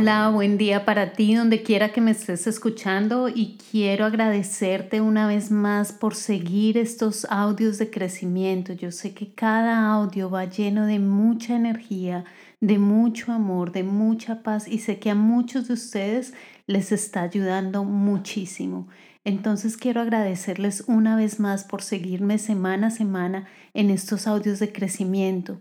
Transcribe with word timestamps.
Hola, 0.00 0.30
buen 0.30 0.56
día 0.56 0.86
para 0.86 1.12
ti 1.12 1.34
donde 1.34 1.62
quiera 1.62 1.92
que 1.92 2.00
me 2.00 2.12
estés 2.12 2.46
escuchando 2.46 3.28
y 3.28 3.58
quiero 3.70 4.06
agradecerte 4.06 5.02
una 5.02 5.26
vez 5.26 5.50
más 5.50 5.92
por 5.92 6.14
seguir 6.14 6.78
estos 6.78 7.26
audios 7.28 7.76
de 7.76 7.90
crecimiento. 7.90 8.72
Yo 8.72 8.92
sé 8.92 9.12
que 9.12 9.34
cada 9.34 9.92
audio 9.92 10.30
va 10.30 10.46
lleno 10.46 10.86
de 10.86 10.98
mucha 10.98 11.54
energía, 11.54 12.24
de 12.60 12.78
mucho 12.78 13.30
amor, 13.30 13.72
de 13.72 13.82
mucha 13.82 14.42
paz 14.42 14.66
y 14.66 14.78
sé 14.78 14.98
que 14.98 15.10
a 15.10 15.14
muchos 15.14 15.68
de 15.68 15.74
ustedes 15.74 16.32
les 16.66 16.92
está 16.92 17.20
ayudando 17.20 17.84
muchísimo. 17.84 18.88
Entonces 19.24 19.76
quiero 19.76 20.00
agradecerles 20.00 20.82
una 20.86 21.14
vez 21.14 21.38
más 21.40 21.64
por 21.64 21.82
seguirme 21.82 22.38
semana 22.38 22.86
a 22.86 22.90
semana 22.90 23.48
en 23.74 23.90
estos 23.90 24.26
audios 24.26 24.60
de 24.60 24.72
crecimiento. 24.72 25.60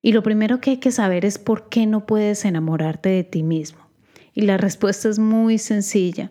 Y 0.00 0.12
lo 0.12 0.22
primero 0.22 0.60
que 0.60 0.70
hay 0.70 0.76
que 0.76 0.92
saber 0.92 1.24
es 1.24 1.38
por 1.38 1.68
qué 1.70 1.86
no 1.86 2.06
puedes 2.06 2.44
enamorarte 2.44 3.08
de 3.08 3.24
ti 3.24 3.42
mismo. 3.42 3.80
Y 4.32 4.42
la 4.42 4.58
respuesta 4.58 5.08
es 5.08 5.18
muy 5.18 5.58
sencilla 5.58 6.30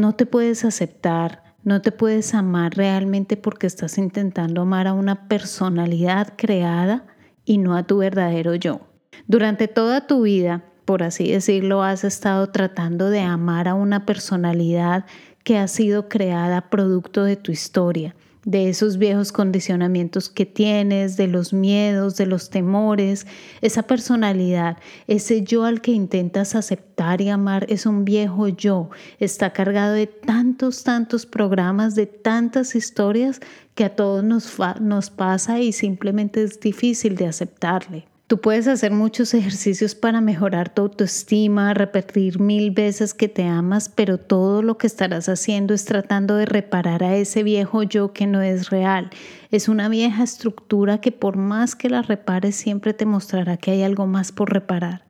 no 0.00 0.14
te 0.14 0.26
puedes 0.26 0.64
aceptar, 0.64 1.42
no 1.64 1.82
te 1.82 1.92
puedes 1.92 2.34
amar 2.34 2.76
realmente 2.76 3.36
porque 3.36 3.66
estás 3.66 3.98
intentando 3.98 4.62
amar 4.62 4.86
a 4.86 4.92
una 4.92 5.28
personalidad 5.28 6.34
creada 6.36 7.06
y 7.44 7.58
no 7.58 7.76
a 7.76 7.86
tu 7.86 7.98
verdadero 7.98 8.54
yo. 8.54 8.80
Durante 9.26 9.68
toda 9.68 10.06
tu 10.06 10.22
vida, 10.22 10.64
por 10.84 11.02
así 11.02 11.30
decirlo, 11.30 11.82
has 11.82 12.04
estado 12.04 12.50
tratando 12.50 13.10
de 13.10 13.20
amar 13.20 13.68
a 13.68 13.74
una 13.74 14.06
personalidad 14.06 15.04
que 15.44 15.58
ha 15.58 15.68
sido 15.68 16.08
creada 16.08 16.70
producto 16.70 17.24
de 17.24 17.36
tu 17.36 17.52
historia 17.52 18.14
de 18.44 18.68
esos 18.68 18.98
viejos 18.98 19.32
condicionamientos 19.32 20.28
que 20.28 20.46
tienes, 20.46 21.16
de 21.16 21.26
los 21.26 21.52
miedos, 21.52 22.16
de 22.16 22.26
los 22.26 22.50
temores, 22.50 23.26
esa 23.60 23.82
personalidad, 23.82 24.78
ese 25.06 25.42
yo 25.42 25.64
al 25.64 25.80
que 25.80 25.92
intentas 25.92 26.54
aceptar 26.54 27.20
y 27.20 27.28
amar 27.28 27.66
es 27.68 27.86
un 27.86 28.04
viejo 28.04 28.48
yo, 28.48 28.90
está 29.18 29.52
cargado 29.52 29.92
de 29.94 30.06
tantos, 30.06 30.84
tantos 30.84 31.26
programas, 31.26 31.94
de 31.94 32.06
tantas 32.06 32.74
historias 32.74 33.40
que 33.74 33.84
a 33.84 33.94
todos 33.94 34.24
nos, 34.24 34.56
nos 34.80 35.10
pasa 35.10 35.60
y 35.60 35.72
simplemente 35.72 36.42
es 36.42 36.60
difícil 36.60 37.16
de 37.16 37.26
aceptarle. 37.26 38.06
Tú 38.28 38.42
puedes 38.42 38.68
hacer 38.68 38.92
muchos 38.92 39.32
ejercicios 39.32 39.94
para 39.94 40.20
mejorar 40.20 40.68
tu 40.68 40.82
autoestima, 40.82 41.72
repetir 41.72 42.38
mil 42.38 42.72
veces 42.72 43.14
que 43.14 43.26
te 43.26 43.44
amas, 43.44 43.88
pero 43.88 44.18
todo 44.18 44.60
lo 44.60 44.76
que 44.76 44.86
estarás 44.86 45.30
haciendo 45.30 45.72
es 45.72 45.86
tratando 45.86 46.36
de 46.36 46.44
reparar 46.44 47.02
a 47.02 47.16
ese 47.16 47.42
viejo 47.42 47.84
yo 47.84 48.12
que 48.12 48.26
no 48.26 48.42
es 48.42 48.68
real. 48.68 49.08
Es 49.50 49.66
una 49.66 49.88
vieja 49.88 50.24
estructura 50.24 51.00
que 51.00 51.10
por 51.10 51.38
más 51.38 51.74
que 51.74 51.88
la 51.88 52.02
repares 52.02 52.54
siempre 52.54 52.92
te 52.92 53.06
mostrará 53.06 53.56
que 53.56 53.70
hay 53.70 53.82
algo 53.82 54.06
más 54.06 54.30
por 54.30 54.52
reparar. 54.52 55.07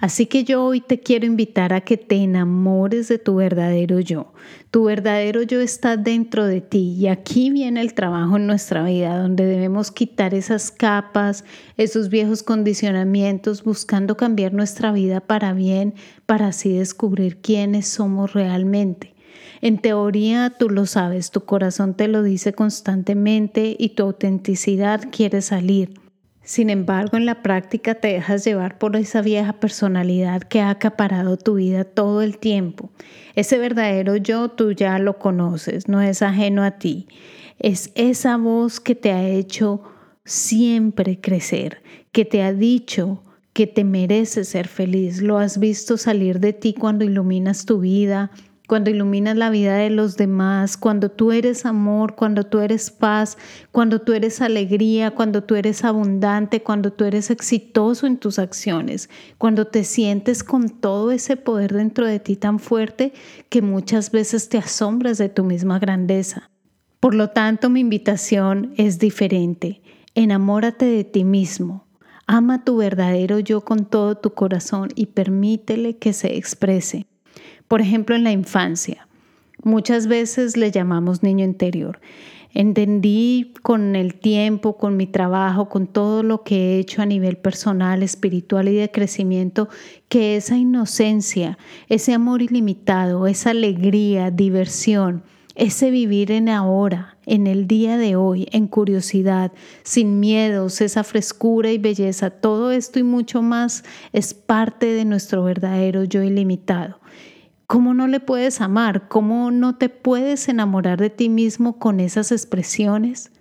Así 0.00 0.26
que 0.26 0.44
yo 0.44 0.64
hoy 0.64 0.80
te 0.80 1.00
quiero 1.00 1.26
invitar 1.26 1.72
a 1.72 1.80
que 1.80 1.96
te 1.96 2.16
enamores 2.16 3.08
de 3.08 3.18
tu 3.18 3.36
verdadero 3.36 4.00
yo. 4.00 4.32
Tu 4.70 4.84
verdadero 4.84 5.42
yo 5.42 5.60
está 5.60 5.96
dentro 5.96 6.46
de 6.46 6.60
ti 6.60 6.96
y 6.98 7.06
aquí 7.06 7.50
viene 7.50 7.80
el 7.80 7.94
trabajo 7.94 8.36
en 8.36 8.46
nuestra 8.46 8.84
vida, 8.84 9.16
donde 9.18 9.46
debemos 9.46 9.90
quitar 9.90 10.34
esas 10.34 10.70
capas, 10.70 11.44
esos 11.76 12.08
viejos 12.08 12.42
condicionamientos, 12.42 13.62
buscando 13.62 14.16
cambiar 14.16 14.52
nuestra 14.52 14.92
vida 14.92 15.20
para 15.20 15.52
bien, 15.52 15.94
para 16.26 16.48
así 16.48 16.72
descubrir 16.72 17.40
quiénes 17.40 17.86
somos 17.86 18.32
realmente. 18.32 19.14
En 19.60 19.78
teoría 19.78 20.52
tú 20.58 20.68
lo 20.68 20.84
sabes, 20.86 21.30
tu 21.30 21.42
corazón 21.42 21.94
te 21.94 22.08
lo 22.08 22.22
dice 22.22 22.52
constantemente 22.52 23.76
y 23.78 23.90
tu 23.90 24.02
autenticidad 24.02 25.08
quiere 25.10 25.40
salir. 25.40 26.03
Sin 26.44 26.68
embargo, 26.68 27.16
en 27.16 27.24
la 27.24 27.42
práctica 27.42 27.94
te 27.94 28.08
dejas 28.08 28.44
llevar 28.44 28.76
por 28.76 28.96
esa 28.96 29.22
vieja 29.22 29.54
personalidad 29.54 30.42
que 30.42 30.60
ha 30.60 30.68
acaparado 30.68 31.38
tu 31.38 31.54
vida 31.54 31.84
todo 31.84 32.20
el 32.20 32.36
tiempo. 32.36 32.90
Ese 33.34 33.56
verdadero 33.58 34.16
yo 34.16 34.50
tú 34.50 34.72
ya 34.72 34.98
lo 34.98 35.18
conoces, 35.18 35.88
no 35.88 36.02
es 36.02 36.20
ajeno 36.20 36.62
a 36.62 36.72
ti. 36.72 37.08
Es 37.58 37.92
esa 37.94 38.36
voz 38.36 38.78
que 38.78 38.94
te 38.94 39.12
ha 39.12 39.26
hecho 39.26 39.82
siempre 40.26 41.18
crecer, 41.18 41.82
que 42.12 42.26
te 42.26 42.42
ha 42.42 42.52
dicho 42.52 43.22
que 43.54 43.66
te 43.66 43.84
mereces 43.84 44.48
ser 44.48 44.68
feliz. 44.68 45.22
Lo 45.22 45.38
has 45.38 45.58
visto 45.58 45.96
salir 45.96 46.40
de 46.40 46.52
ti 46.52 46.74
cuando 46.74 47.04
iluminas 47.04 47.64
tu 47.64 47.80
vida, 47.80 48.30
cuando 48.66 48.90
iluminas 48.90 49.36
la 49.36 49.50
vida 49.50 49.76
de 49.76 49.90
los 49.90 50.16
demás, 50.16 50.78
cuando 50.78 51.10
tú 51.10 51.32
eres 51.32 51.66
amor, 51.66 52.14
cuando 52.14 52.44
tú 52.44 52.60
eres 52.60 52.90
paz, 52.90 53.36
cuando 53.72 54.00
tú 54.00 54.14
eres 54.14 54.40
alegría, 54.40 55.10
cuando 55.10 55.44
tú 55.44 55.54
eres 55.54 55.84
abundante, 55.84 56.62
cuando 56.62 56.90
tú 56.90 57.04
eres 57.04 57.30
exitoso 57.30 58.06
en 58.06 58.16
tus 58.16 58.38
acciones, 58.38 59.10
cuando 59.36 59.66
te 59.66 59.84
sientes 59.84 60.42
con 60.42 60.70
todo 60.70 61.10
ese 61.10 61.36
poder 61.36 61.74
dentro 61.74 62.06
de 62.06 62.20
ti 62.20 62.36
tan 62.36 62.58
fuerte 62.58 63.12
que 63.50 63.60
muchas 63.60 64.10
veces 64.10 64.48
te 64.48 64.56
asombras 64.56 65.18
de 65.18 65.28
tu 65.28 65.44
misma 65.44 65.78
grandeza. 65.78 66.50
Por 67.00 67.14
lo 67.14 67.28
tanto, 67.30 67.68
mi 67.68 67.80
invitación 67.80 68.72
es 68.78 68.98
diferente. 68.98 69.82
Enamórate 70.14 70.86
de 70.86 71.04
ti 71.04 71.22
mismo. 71.22 71.86
Ama 72.26 72.64
tu 72.64 72.78
verdadero 72.78 73.40
yo 73.40 73.60
con 73.60 73.84
todo 73.84 74.14
tu 74.14 74.32
corazón 74.32 74.88
y 74.94 75.06
permítele 75.06 75.98
que 75.98 76.14
se 76.14 76.38
exprese. 76.38 77.06
Por 77.74 77.80
ejemplo, 77.80 78.14
en 78.14 78.22
la 78.22 78.30
infancia, 78.30 79.08
muchas 79.64 80.06
veces 80.06 80.56
le 80.56 80.70
llamamos 80.70 81.24
niño 81.24 81.44
interior. 81.44 81.98
Entendí 82.52 83.52
con 83.62 83.96
el 83.96 84.14
tiempo, 84.14 84.76
con 84.76 84.96
mi 84.96 85.08
trabajo, 85.08 85.68
con 85.68 85.88
todo 85.88 86.22
lo 86.22 86.44
que 86.44 86.54
he 86.54 86.78
hecho 86.78 87.02
a 87.02 87.06
nivel 87.06 87.36
personal, 87.36 88.04
espiritual 88.04 88.68
y 88.68 88.76
de 88.76 88.92
crecimiento, 88.92 89.68
que 90.08 90.36
esa 90.36 90.56
inocencia, 90.56 91.58
ese 91.88 92.12
amor 92.12 92.42
ilimitado, 92.42 93.26
esa 93.26 93.50
alegría, 93.50 94.30
diversión, 94.30 95.24
ese 95.56 95.90
vivir 95.90 96.30
en 96.30 96.48
ahora, 96.48 97.16
en 97.26 97.48
el 97.48 97.66
día 97.66 97.96
de 97.96 98.14
hoy, 98.14 98.46
en 98.52 98.68
curiosidad, 98.68 99.50
sin 99.82 100.20
miedos, 100.20 100.80
esa 100.80 101.02
frescura 101.02 101.72
y 101.72 101.78
belleza, 101.78 102.30
todo 102.30 102.70
esto 102.70 103.00
y 103.00 103.02
mucho 103.02 103.42
más 103.42 103.82
es 104.12 104.32
parte 104.32 104.86
de 104.86 105.04
nuestro 105.04 105.42
verdadero 105.42 106.04
yo 106.04 106.22
ilimitado. 106.22 107.00
¿Cómo 107.66 107.94
no 107.94 108.06
le 108.06 108.20
puedes 108.20 108.60
amar? 108.60 109.08
¿Cómo 109.08 109.50
no 109.50 109.76
te 109.76 109.88
puedes 109.88 110.48
enamorar 110.48 110.98
de 111.00 111.10
ti 111.10 111.28
mismo 111.28 111.78
con 111.78 111.98
esas 111.98 112.30
expresiones? 112.30 113.32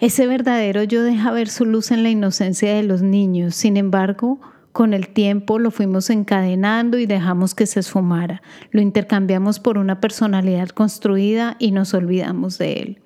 Ese 0.00 0.26
verdadero 0.26 0.82
yo 0.82 1.02
deja 1.02 1.30
ver 1.30 1.48
su 1.48 1.64
luz 1.64 1.90
en 1.90 2.02
la 2.02 2.10
inocencia 2.10 2.74
de 2.74 2.82
los 2.82 3.02
niños. 3.02 3.54
Sin 3.54 3.76
embargo, 3.76 4.40
con 4.72 4.94
el 4.94 5.08
tiempo 5.08 5.58
lo 5.58 5.70
fuimos 5.70 6.10
encadenando 6.10 6.98
y 6.98 7.06
dejamos 7.06 7.54
que 7.54 7.66
se 7.66 7.80
esfumara. 7.80 8.42
Lo 8.70 8.80
intercambiamos 8.80 9.60
por 9.60 9.78
una 9.78 10.00
personalidad 10.00 10.70
construida 10.70 11.56
y 11.58 11.70
nos 11.70 11.94
olvidamos 11.94 12.58
de 12.58 12.72
él. 12.74 13.00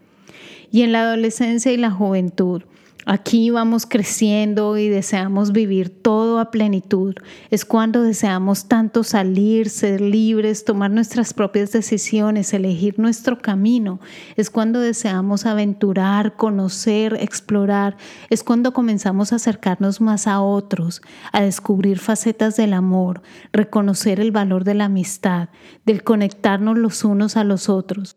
Y 0.71 0.83
en 0.83 0.93
la 0.93 1.03
adolescencia 1.03 1.73
y 1.73 1.77
la 1.77 1.91
juventud, 1.91 2.63
Aquí 3.07 3.51
vamos 3.51 3.85
creciendo 3.85 4.79
y 4.79 4.89
deseamos 4.89 5.53
vivir 5.53 5.91
todo 5.91 6.39
a 6.39 6.51
plenitud. 6.51 7.15
Es 7.51 7.67
cuando 7.67 8.03
deseamos 8.03 8.67
tanto 8.67 9.05
salir, 9.05 9.69
ser 9.69 10.01
libres, 10.01 10.65
tomar 10.65 10.91
nuestras 10.91 11.35
propias 11.35 11.71
decisiones, 11.73 12.55
elegir 12.55 12.99
nuestro 12.99 13.43
camino. 13.43 14.01
Es 14.37 14.49
cuando 14.49 14.81
deseamos 14.81 15.45
aventurar, 15.45 16.37
conocer, 16.37 17.19
explorar. 17.21 17.99
Es 18.31 18.43
cuando 18.43 18.73
comenzamos 18.73 19.33
a 19.33 19.37
acercarnos 19.37 20.01
más 20.01 20.27
a 20.27 20.41
otros, 20.41 21.03
a 21.33 21.43
descubrir 21.43 21.99
facetas 21.99 22.57
del 22.57 22.73
amor, 22.73 23.21
reconocer 23.53 24.19
el 24.19 24.33
valor 24.33 24.65
de 24.65 24.75
la 24.75 24.87
amistad, 24.87 25.51
del 25.85 26.03
conectarnos 26.05 26.79
los 26.79 27.05
unos 27.05 27.37
a 27.37 27.45
los 27.45 27.69
otros. 27.69 28.17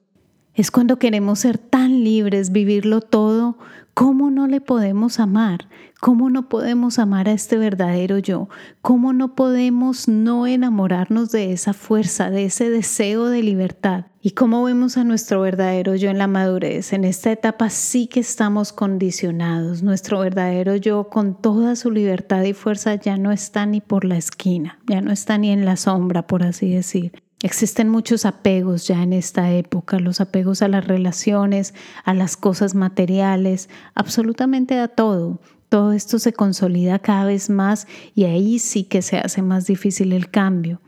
Es 0.53 0.71
cuando 0.71 0.97
queremos 0.97 1.39
ser 1.39 1.57
tan 1.57 2.03
libres, 2.03 2.51
vivirlo 2.51 3.01
todo 3.01 3.57
¿Cómo 3.97 4.29
no 4.29 4.45
le 4.45 4.61
podemos 4.61 5.19
amar? 5.19 5.69
¿Cómo 5.99 6.29
no 6.29 6.49
podemos 6.49 6.99
amar 6.99 7.27
a 7.27 7.31
este 7.31 7.57
verdadero 7.57 8.19
yo? 8.19 8.47
¿Cómo 8.83 9.11
no 9.11 9.33
podemos 9.33 10.07
no 10.07 10.45
enamorarnos 10.45 11.31
de 11.31 11.51
esa 11.51 11.73
fuerza, 11.73 12.29
de 12.29 12.45
ese 12.45 12.69
deseo 12.69 13.25
de 13.25 13.41
libertad? 13.41 14.05
¿Y 14.21 14.31
cómo 14.33 14.63
vemos 14.63 14.97
a 14.97 15.03
nuestro 15.03 15.41
verdadero 15.41 15.95
yo 15.95 16.11
en 16.11 16.19
la 16.19 16.27
madurez? 16.27 16.93
En 16.93 17.05
esta 17.05 17.31
etapa 17.31 17.71
sí 17.71 18.05
que 18.05 18.19
estamos 18.19 18.71
condicionados. 18.71 19.81
Nuestro 19.81 20.19
verdadero 20.19 20.75
yo 20.75 21.09
con 21.09 21.33
toda 21.33 21.75
su 21.75 21.89
libertad 21.89 22.43
y 22.43 22.53
fuerza 22.53 22.93
ya 22.93 23.17
no 23.17 23.31
está 23.31 23.65
ni 23.65 23.81
por 23.81 24.05
la 24.05 24.17
esquina, 24.17 24.77
ya 24.87 25.01
no 25.01 25.11
está 25.11 25.39
ni 25.39 25.49
en 25.49 25.65
la 25.65 25.75
sombra, 25.75 26.27
por 26.27 26.43
así 26.43 26.71
decir. 26.71 27.13
Existen 27.43 27.87
muchos 27.89 28.25
apegos 28.25 28.87
ya 28.87 29.03
en 29.03 29.13
esta 29.13 29.51
época, 29.51 29.99
los 29.99 30.21
apegos 30.21 30.63
a 30.63 30.67
las 30.67 30.87
relaciones, 30.87 31.75
a 32.03 32.15
las 32.15 32.35
cosas 32.35 32.73
materiales, 32.73 33.69
absolutamente 33.93 34.79
a 34.79 34.87
todo. 34.87 35.39
Todo 35.69 35.93
esto 35.93 36.17
se 36.17 36.33
consolida 36.33 36.97
cada 36.97 37.25
vez 37.25 37.51
más 37.51 37.87
y 38.15 38.23
ahí 38.23 38.57
sí 38.57 38.85
que 38.85 39.03
se 39.03 39.17
hace 39.17 39.43
más 39.43 39.67
difícil 39.67 40.13
el 40.13 40.31
cambio. 40.31 40.81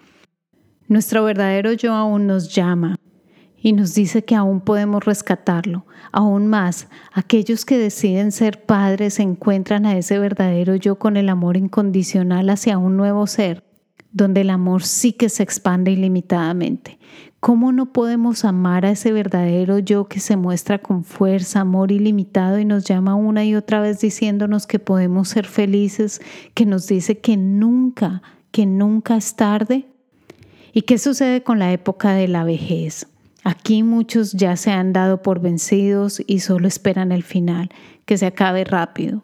Nuestro 0.88 1.24
verdadero 1.24 1.72
yo 1.74 1.94
aún 1.94 2.25
nos 2.25 2.56
llama 2.56 2.95
y 3.56 3.74
nos 3.74 3.94
dice 3.94 4.25
que 4.25 4.34
aún 4.34 4.62
podemos 4.62 5.06
rescatarlo. 5.06 5.86
Aún 6.12 6.48
más, 6.48 6.88
aquellos 7.13 7.63
que 7.63 7.78
deciden 7.78 8.31
ser 8.31 8.66
padres 8.66 9.19
encuentran 9.19 9.86
a 9.86 9.95
ese 9.95 10.18
verdadero 10.18 10.75
yo 10.75 10.98
con 10.98 11.16
el 11.16 11.30
amor 11.30 11.57
incondicional 11.57 12.50
hacia 12.50 12.80
un 12.80 12.98
nuevo 12.98 13.28
ser 13.28 13.69
donde 14.12 14.42
el 14.42 14.50
amor 14.50 14.84
sí 14.84 15.14
que 15.14 15.30
se 15.30 15.44
expande 15.44 15.92
ilimitadamente. 15.92 17.00
¿Cómo 17.40 17.72
no 17.72 17.94
podemos 17.94 18.44
amar 18.44 18.86
a 18.86 18.92
ese 18.92 19.14
verdadero 19.14 19.80
yo 19.80 20.10
que 20.10 20.20
se 20.20 20.36
muestra 20.36 20.80
con 20.80 21.06
fuerza, 21.06 21.62
amor 21.62 21.92
ilimitado 21.92 22.60
y 22.60 22.66
nos 22.66 22.84
llama 22.84 23.16
una 23.16 23.46
y 23.46 23.56
otra 23.56 23.80
vez 23.80 24.02
diciéndonos 24.02 24.68
que 24.68 24.80
podemos 24.80 25.30
ser 25.30 25.46
felices, 25.46 26.22
que 26.54 26.66
nos 26.66 26.88
dice 26.88 27.20
que 27.20 27.38
nunca, 27.38 28.22
que 28.52 28.66
nunca 28.66 29.16
es 29.16 29.36
tarde? 29.36 29.86
¿Y 30.74 30.82
qué 30.82 30.98
sucede 30.98 31.42
con 31.42 31.60
la 31.60 31.72
época 31.72 32.12
de 32.12 32.28
la 32.28 32.44
vejez? 32.44 33.08
Aquí 33.46 33.84
muchos 33.84 34.34
ya 34.34 34.58
se 34.58 34.72
han 34.72 34.92
dado 34.92 35.22
por 35.22 35.40
vencidos 35.40 36.22
y 36.28 36.40
solo 36.40 36.68
esperan 36.68 37.14
el 37.14 37.24
final, 37.24 37.70
que 38.06 38.18
se 38.18 38.26
acabe 38.26 38.66
rápido. 38.66 39.24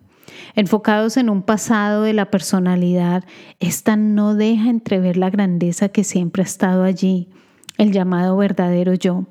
Enfocados 0.56 1.18
en 1.18 1.30
un 1.30 1.42
pasado 1.42 2.04
de 2.04 2.13
la 2.13 2.31
personalidad, 2.31 3.24
esta 3.60 3.95
no 3.95 4.36
deja 4.36 4.69
entrever 4.69 5.18
la 5.18 5.30
grandeza 5.30 5.89
que 5.89 6.04
siempre 6.04 6.44
ha 6.44 6.45
estado 6.45 6.83
allí, 6.83 7.30
el 7.77 7.92
llamado 7.92 8.38
verdadero 8.38 8.94
yo. 8.94 9.25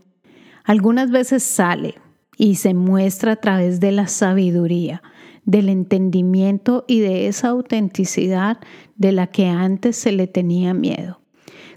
Algunas 0.65 1.11
veces 1.11 1.43
sale 1.43 1.95
y 2.37 2.57
se 2.57 2.75
muestra 2.75 3.33
a 3.33 3.37
través 3.37 3.81
de 3.81 3.93
la 3.93 4.09
sabiduría, 4.09 5.03
del 5.45 5.69
entendimiento 5.69 6.85
y 6.89 7.01
de 7.01 7.27
esa 7.27 7.49
autenticidad 7.49 8.59
de 8.97 9.13
la 9.13 9.27
que 9.27 9.47
antes 9.47 9.97
se 9.97 10.13
le 10.13 10.27
tenía 10.27 10.75
miedo. 10.75 11.21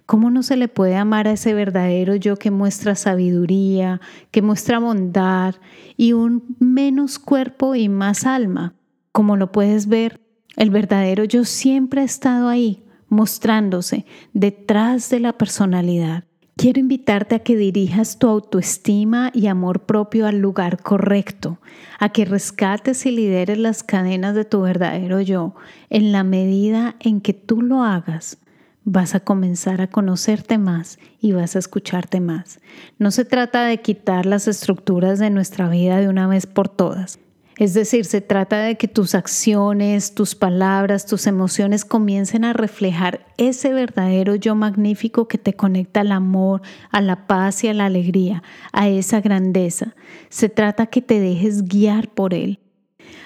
¿Cómo 0.05 0.31
no 0.31 0.41
se 0.41 0.55
le 0.55 0.69
puede 0.69 0.95
amar 0.95 1.27
a 1.27 1.33
ese 1.33 1.53
verdadero 1.53 2.15
yo 2.15 2.37
que 2.37 2.49
muestra 2.49 2.95
sabiduría, 2.95 3.99
que 4.31 4.41
muestra 4.41 4.79
bondad 4.79 5.55
y 5.97 6.13
un 6.13 6.55
menos 6.59 7.19
cuerpo 7.19 7.75
y 7.75 7.89
más 7.89 8.25
alma? 8.25 8.73
Como 9.11 9.37
lo 9.37 9.51
puedes 9.51 9.87
ver, 9.87 10.21
el 10.55 10.69
verdadero 10.69 11.23
yo 11.23 11.45
siempre 11.45 12.01
ha 12.01 12.05
estado 12.05 12.49
ahí, 12.49 12.83
mostrándose 13.09 14.05
detrás 14.33 15.09
de 15.09 15.19
la 15.19 15.33
personalidad. 15.33 16.23
Quiero 16.57 16.79
invitarte 16.79 17.35
a 17.35 17.39
que 17.39 17.55
dirijas 17.55 18.17
tu 18.17 18.27
autoestima 18.27 19.29
y 19.31 19.45
amor 19.45 19.81
propio 19.81 20.25
al 20.25 20.39
lugar 20.39 20.81
correcto, 20.81 21.59
a 21.99 22.09
que 22.09 22.25
rescates 22.25 23.05
y 23.05 23.11
lideres 23.11 23.59
las 23.59 23.83
cadenas 23.83 24.33
de 24.33 24.43
tu 24.43 24.61
verdadero 24.61 25.21
yo. 25.21 25.53
En 25.91 26.11
la 26.11 26.23
medida 26.23 26.95
en 26.99 27.21
que 27.21 27.33
tú 27.33 27.61
lo 27.61 27.83
hagas, 27.83 28.39
vas 28.83 29.13
a 29.13 29.19
comenzar 29.19 29.81
a 29.81 29.87
conocerte 29.91 30.57
más 30.57 30.97
y 31.21 31.33
vas 31.33 31.55
a 31.55 31.59
escucharte 31.59 32.21
más. 32.21 32.59
No 32.97 33.11
se 33.11 33.23
trata 33.23 33.65
de 33.65 33.77
quitar 33.81 34.25
las 34.25 34.47
estructuras 34.47 35.19
de 35.19 35.29
nuestra 35.29 35.69
vida 35.69 36.01
de 36.01 36.09
una 36.09 36.25
vez 36.25 36.47
por 36.47 36.69
todas. 36.69 37.19
Es 37.57 37.73
decir, 37.73 38.05
se 38.05 38.21
trata 38.21 38.59
de 38.59 38.75
que 38.75 38.87
tus 38.87 39.15
acciones, 39.15 40.13
tus 40.13 40.35
palabras, 40.35 41.07
tus 41.07 41.25
emociones 41.25 41.85
comiencen 41.85 42.45
a 42.45 42.53
reflejar 42.53 43.25
ese 43.37 43.73
verdadero 43.73 44.35
yo 44.35 44.53
magnífico 44.53 45.27
que 45.27 45.39
te 45.39 45.53
conecta 45.53 46.01
al 46.01 46.11
amor, 46.11 46.61
a 46.91 47.01
la 47.01 47.25
paz 47.25 47.63
y 47.63 47.67
a 47.67 47.73
la 47.73 47.85
alegría, 47.85 48.43
a 48.73 48.87
esa 48.87 49.21
grandeza. 49.21 49.95
Se 50.29 50.49
trata 50.49 50.85
que 50.85 51.01
te 51.01 51.19
dejes 51.19 51.63
guiar 51.63 52.09
por 52.09 52.35
él 52.35 52.59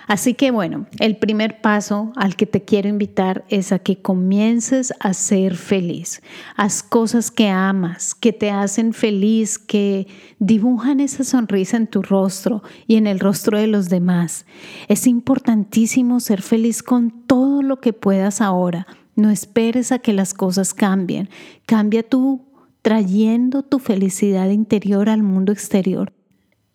Así 0.08 0.34
que 0.34 0.52
bueno, 0.52 0.88
el 1.00 1.18
primer 1.18 1.62
paso 1.62 2.12
al 2.16 2.36
que 2.36 2.46
te 2.46 2.64
quiero 2.64 2.90
invitar 2.90 3.46
es 3.50 3.72
a 3.72 3.80
que 3.80 4.02
comiences 4.02 4.94
a 5.00 5.14
ser 5.14 5.56
feliz. 5.56 6.22
Haz 6.56 6.84
cosas 6.84 7.32
que 7.32 7.50
amas, 7.50 8.14
que 8.16 8.34
te 8.34 8.52
hacen 8.52 8.94
feliz, 8.94 9.58
que 9.58 10.08
dibujan 10.40 11.00
esa 11.00 11.24
sonrisa 11.24 11.78
en 11.78 11.88
tu 11.88 12.02
rostro 12.02 12.64
y 12.88 12.96
en 12.96 13.08
el 13.08 13.20
rostro 13.20 13.58
de 13.58 13.68
los 13.68 13.90
demás. 13.90 14.46
Es 14.88 15.08
importantísimo 15.08 16.20
ser 16.20 16.42
feliz 16.42 16.84
con 16.84 17.12
todo 17.28 17.62
lo 17.62 17.80
que 17.80 17.94
puedas 17.94 18.42
ahora. 18.42 18.88
No 19.16 19.30
esperes 19.30 19.92
a 19.92 20.00
que 20.00 20.14
las 20.14 20.34
cosas 20.34 20.74
cambien. 20.74 21.30
Cambia 21.66 22.04
tú 22.04 22.46
trayendo 22.82 23.64
tu 23.64 23.80
felicidad 23.80 24.50
interior 24.50 25.10
al 25.10 25.24
mundo 25.24 25.52
exterior. 25.52 26.12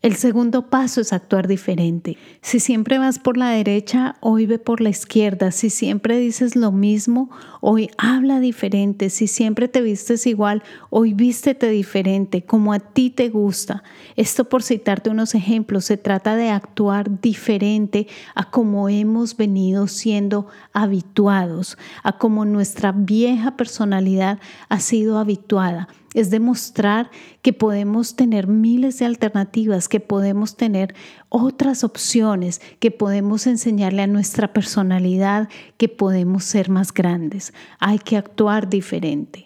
El 0.07 0.15
segundo 0.15 0.71
paso 0.71 1.01
es 1.01 1.13
actuar 1.13 1.49
diferente. 1.49 2.17
Si 2.41 2.61
siempre 2.61 2.97
vas 2.97 3.19
por 3.19 3.37
la 3.37 3.51
derecha, 3.51 4.15
hoy 4.21 4.47
ve 4.47 4.61
por 4.61 4.81
la 4.81 4.89
izquierda. 4.89 5.51
Si 5.51 5.69
siempre 5.69 6.17
dices 6.17 6.55
lo 6.55 6.71
mismo, 6.71 7.29
hoy 7.61 7.91
habla 7.99 8.39
diferente. 8.39 9.11
Si 9.11 9.27
siempre 9.27 9.67
te 9.67 9.81
vistes 9.81 10.29
igual, 10.29 10.63
hoy 10.91 11.13
vístete 11.13 11.69
diferente, 11.71 12.43
como 12.43 12.73
a 12.73 12.79
ti 12.79 13.11
te 13.11 13.31
gusta. 13.31 13.83
Esto 14.15 14.49
por 14.49 14.63
citarte 14.63 15.11
unos 15.11 15.35
ejemplos, 15.35 15.87
se 15.87 15.97
trata 15.97 16.37
de 16.37 16.51
actuar 16.51 17.21
diferente 17.21 18.07
a 18.37 18.49
como 18.49 18.89
hemos 18.89 19.37
venido 19.37 19.89
siendo 19.89 20.47
habituados, 20.73 21.79
a 22.05 22.17
como 22.17 22.45
nuestra 22.45 22.93
vieja 22.93 23.57
personalidad 23.57 24.39
ha 24.69 24.79
sido 24.79 25.19
habituada 25.19 25.89
es 26.17 26.31
demostrar 26.31 27.11
que 27.43 27.53
podemos 27.53 28.17
tener 28.17 28.47
miles 28.47 28.99
de 28.99 29.05
alternativas, 29.05 29.87
que 29.87 30.01
podemos 30.01 30.57
tener 30.57 30.95
otras 31.29 31.85
opciones, 31.85 32.63
que 32.81 32.91
podemos 32.91 33.47
enseñarle 33.47 34.01
a 34.01 34.07
nuestra 34.07 34.55
personalidad 34.55 35.51
que 35.77 35.91
podemos 35.91 36.45
ser 36.45 36.71
más 36.71 36.95
grandes. 36.95 37.53
Hay 37.79 37.99
que 37.99 38.17
actuar 38.17 38.71
diferente. 38.71 39.46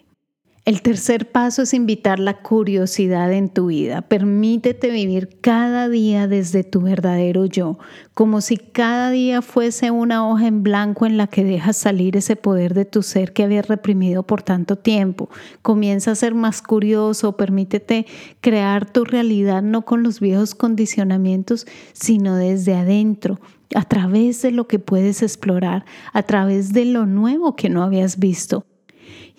El 0.71 0.81
tercer 0.81 1.29
paso 1.29 1.63
es 1.63 1.73
invitar 1.73 2.17
la 2.17 2.37
curiosidad 2.41 3.33
en 3.33 3.49
tu 3.49 3.65
vida. 3.65 4.03
Permítete 4.03 4.89
vivir 4.89 5.27
cada 5.41 5.89
día 5.89 6.29
desde 6.29 6.63
tu 6.63 6.79
verdadero 6.79 7.45
yo, 7.45 7.77
como 8.13 8.39
si 8.39 8.55
cada 8.55 9.11
día 9.11 9.41
fuese 9.41 9.91
una 9.91 10.25
hoja 10.25 10.47
en 10.47 10.63
blanco 10.63 11.05
en 11.05 11.17
la 11.17 11.27
que 11.27 11.43
dejas 11.43 11.75
salir 11.75 12.15
ese 12.15 12.37
poder 12.37 12.73
de 12.73 12.85
tu 12.85 13.03
ser 13.03 13.33
que 13.33 13.43
habías 13.43 13.67
reprimido 13.67 14.23
por 14.23 14.43
tanto 14.43 14.77
tiempo. 14.77 15.29
Comienza 15.61 16.11
a 16.11 16.15
ser 16.15 16.35
más 16.35 16.61
curioso, 16.61 17.35
permítete 17.35 18.05
crear 18.39 18.89
tu 18.89 19.03
realidad 19.03 19.61
no 19.61 19.81
con 19.81 20.03
los 20.03 20.21
viejos 20.21 20.55
condicionamientos, 20.55 21.67
sino 21.91 22.37
desde 22.37 22.75
adentro, 22.75 23.41
a 23.75 23.83
través 23.83 24.41
de 24.41 24.51
lo 24.51 24.69
que 24.69 24.79
puedes 24.79 25.21
explorar, 25.21 25.83
a 26.13 26.23
través 26.23 26.71
de 26.71 26.85
lo 26.85 27.05
nuevo 27.05 27.57
que 27.57 27.67
no 27.67 27.83
habías 27.83 28.19
visto. 28.19 28.65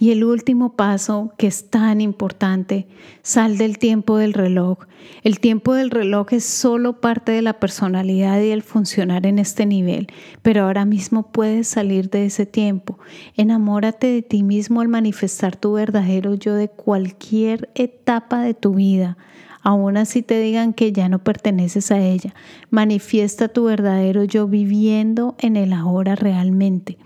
Y 0.02 0.10
el 0.10 0.24
último 0.24 0.74
paso, 0.74 1.32
que 1.38 1.46
es 1.46 1.70
tan 1.70 2.00
importante, 2.00 2.88
sal 3.22 3.56
del 3.56 3.78
tiempo 3.78 4.16
del 4.16 4.32
reloj. 4.32 4.78
El 5.22 5.38
tiempo 5.38 5.74
del 5.74 5.92
reloj 5.92 6.32
es 6.32 6.44
solo 6.44 7.00
parte 7.00 7.30
de 7.30 7.40
la 7.40 7.60
personalidad 7.60 8.40
y 8.40 8.50
el 8.50 8.62
funcionar 8.62 9.26
en 9.26 9.38
este 9.38 9.64
nivel, 9.64 10.08
pero 10.42 10.64
ahora 10.64 10.84
mismo 10.86 11.30
puedes 11.30 11.68
salir 11.68 12.10
de 12.10 12.26
ese 12.26 12.46
tiempo. 12.46 12.98
Enamórate 13.36 14.08
de 14.08 14.22
ti 14.22 14.42
mismo 14.42 14.80
al 14.80 14.88
manifestar 14.88 15.54
tu 15.54 15.74
verdadero 15.74 16.34
yo 16.34 16.56
de 16.56 16.66
cualquier 16.68 17.70
etapa 17.76 18.40
de 18.40 18.54
tu 18.54 18.74
vida. 18.74 19.16
aún 19.62 19.96
así 19.96 20.22
te 20.22 20.40
digan 20.40 20.72
que 20.72 20.90
ya 20.90 21.08
no 21.08 21.20
perteneces 21.20 21.92
a 21.92 22.00
ella. 22.00 22.34
Manifiesta 22.70 23.46
tu 23.46 23.66
verdadero 23.66 24.24
yo 24.24 24.48
viviendo 24.48 25.36
en 25.38 25.54
el 25.54 25.72
ahora 25.72 26.16
realmente. 26.16 26.98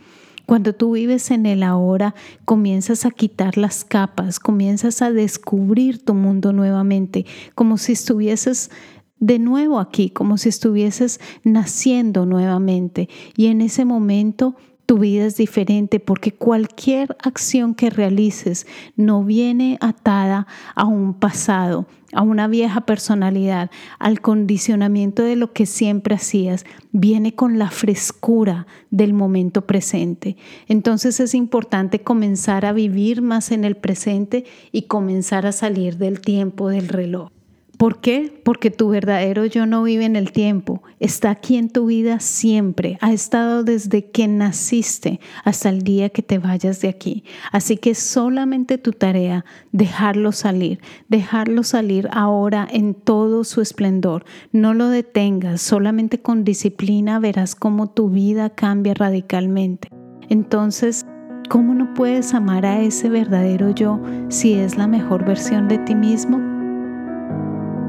Cuando 0.47 0.75
tú 0.75 0.93
vives 0.93 1.31
en 1.33 1.45
el 1.45 1.63
ahora, 1.65 2.15
comienzas 2.45 3.05
a 3.05 3.11
quitar 3.11 3.59
las 3.59 3.85
capas, 3.85 4.39
comienzas 4.39 5.03
a 5.03 5.11
descubrir 5.11 6.05
tu 6.05 6.15
mundo 6.15 6.53
nuevamente, 6.53 7.27
como 7.55 7.79
si 7.79 7.93
estuvieses 7.93 8.71
de 9.19 9.39
nuevo 9.39 9.81
aquí, 9.81 10.11
como 10.11 10.39
si 10.39 10.49
estuvieses 10.49 11.21
naciendo 11.43 12.27
nuevamente. 12.27 13.09
Y 13.37 13.47
en 13.47 13.61
ese 13.61 13.85
momento 13.85 14.57
tu 14.87 14.99
vida 14.99 15.27
es 15.27 15.37
diferente 15.37 16.01
porque 16.01 16.33
cualquier 16.33 17.17
acción 17.23 17.75
que 17.75 17.91
realices 17.91 18.67
no 18.95 19.25
viene 19.25 19.79
atada 19.81 20.47
a 20.77 20.85
un 20.85 21.15
pasado, 21.15 21.87
a 22.13 22.23
una 22.23 22.47
vieja 22.47 22.83
personalidad, 22.83 23.71
al 23.99 24.21
condicionamiento 24.21 25.23
de 25.23 25.37
lo 25.37 25.53
que 25.53 25.67
siempre 25.67 26.15
hacías, 26.15 26.65
viene 26.93 27.35
con 27.35 27.59
la 27.59 27.71
frescura 27.71 28.67
del 28.91 29.13
momento 29.13 29.67
presente. 29.67 30.37
Entonces 30.69 31.19
es 31.19 31.35
importante 31.35 32.01
comenzar 32.01 32.65
a 32.65 32.73
vivir 32.73 33.23
más 33.23 33.51
en 33.51 33.65
el 33.65 33.77
presente 33.77 34.45
y 34.71 34.83
comenzar 34.83 35.47
a 35.47 35.53
salir 35.53 35.99
del 35.99 36.21
tiempo 36.21 36.69
del 36.69 36.89
reloj. 36.89 37.36
¿Por 37.77 38.01
qué? 38.01 38.41
Porque 38.43 38.71
tu 38.71 38.89
verdadero 38.89 39.45
yo 39.45 39.67
no 39.67 39.83
vive 39.83 40.07
en 40.07 40.17
el 40.17 40.33
tiempo, 40.33 40.83
está 40.99 41.31
aquí 41.31 41.57
en 41.57 41.69
tu 41.69 41.87
vida 41.87 42.21
siempre, 42.21 42.97
ha 43.03 43.13
estado 43.13 43.65
desde 43.65 44.11
que 44.11 44.29
naciste 44.29 45.21
hasta 45.45 45.69
el 45.69 45.83
día 45.83 46.09
que 46.09 46.23
te 46.23 46.39
vayas 46.39 46.81
de 46.81 46.89
aquí. 46.89 47.25
Así 47.53 47.77
que 47.77 47.95
solamente 47.95 48.79
tu 48.79 48.93
tarea, 48.93 49.45
dejarlo 49.73 50.33
salir, 50.33 50.81
dejarlo 51.09 51.65
salir 51.65 52.09
ahora 52.13 52.67
en 52.71 52.95
todo 52.95 53.45
su 53.45 53.61
esplendor. 53.61 54.25
No 54.53 54.73
lo 54.73 54.89
detengas, 54.89 55.61
solamente 55.61 56.23
con 56.23 56.45
disciplina 56.45 57.19
verás 57.19 57.55
cómo 57.55 57.91
tu 57.91 58.09
vida 58.09 58.49
cambia 58.49 58.95
radicalmente. 58.95 59.91
Entonces, 60.31 61.05
¿cómo 61.51 61.75
no 61.75 61.93
puedes 61.93 62.33
amar 62.33 62.65
a 62.65 62.81
ese 62.81 63.11
verdadero 63.11 63.71
yo 63.71 64.01
si 64.29 64.55
es 64.55 64.79
la 64.79 64.87
mejor 64.87 65.27
versión 65.27 65.69
de 65.69 65.77
ti 65.79 65.95
mismo? 65.95 66.56